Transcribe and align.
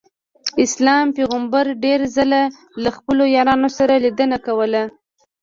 اسلام 0.63 1.05
پیغمبر 1.17 1.65
ډېر 1.83 1.99
ځله 2.15 2.41
له 2.83 2.89
خپلو 2.97 3.23
یارانو 3.35 3.69
سره 3.77 3.93
لیدنه 4.05 4.37
کوله. 4.45 4.83